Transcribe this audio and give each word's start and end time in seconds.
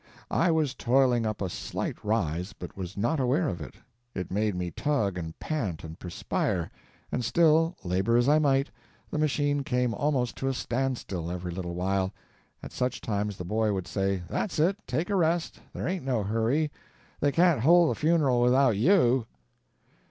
I 0.31 0.49
was 0.49 0.73
toiling 0.73 1.27
up 1.27 1.43
a 1.43 1.49
slight 1.51 2.03
rise, 2.03 2.53
but 2.53 2.75
was 2.75 2.97
not 2.97 3.19
aware 3.19 3.47
of 3.47 3.61
it. 3.61 3.75
It 4.15 4.31
made 4.31 4.55
me 4.55 4.71
tug 4.71 5.15
and 5.15 5.37
pant 5.37 5.83
and 5.83 5.99
perspire; 5.99 6.71
and 7.11 7.23
still, 7.23 7.77
labor 7.83 8.17
as 8.17 8.27
I 8.27 8.39
might, 8.39 8.71
the 9.11 9.19
machine 9.19 9.63
came 9.63 9.93
almost 9.93 10.35
to 10.37 10.47
a 10.47 10.55
standstill 10.55 11.29
every 11.29 11.51
little 11.51 11.75
while. 11.75 12.13
At 12.63 12.71
such 12.71 12.99
times 12.99 13.37
the 13.37 13.45
boy 13.45 13.73
would 13.73 13.85
say: 13.85 14.23
"That's 14.27 14.57
it! 14.57 14.75
take 14.87 15.11
a 15.11 15.15
rest—there 15.15 15.87
ain't 15.87 16.03
no 16.03 16.23
hurry. 16.23 16.71
They 17.19 17.31
can't 17.31 17.59
hold 17.61 17.91
the 17.91 17.95
funeral 17.99 18.41
without 18.41 18.77
YOU." 18.77 19.27